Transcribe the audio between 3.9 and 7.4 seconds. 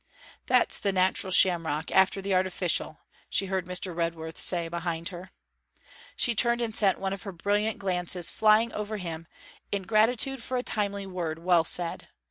Redworth say, behind her. She turned and sent one of her